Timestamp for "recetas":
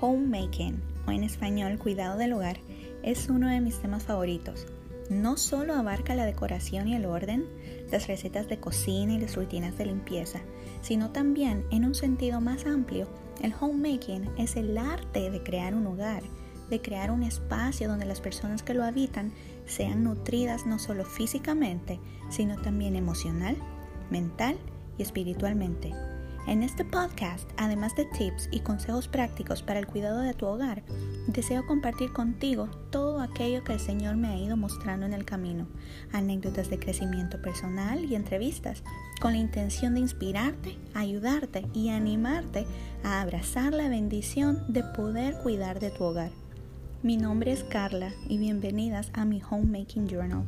8.06-8.48